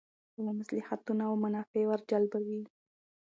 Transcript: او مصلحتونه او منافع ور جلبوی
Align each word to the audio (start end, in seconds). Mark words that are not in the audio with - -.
او 0.35 0.41
مصلحتونه 0.59 1.23
او 1.29 1.35
منافع 1.43 1.83
ور 1.87 2.01
جلبوی 2.09 2.61